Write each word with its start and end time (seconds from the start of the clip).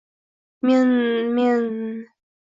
—Men... 0.65 1.35
men... 1.35 2.07